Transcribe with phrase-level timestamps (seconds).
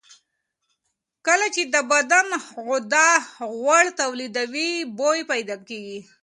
[1.27, 2.27] کله چې د بدن
[2.67, 3.09] غده
[3.59, 5.99] غوړ تولیدوي، بوی پیدا کېږي.